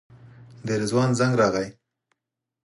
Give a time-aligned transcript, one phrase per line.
[0.65, 1.67] د رضوان زنګ راغی.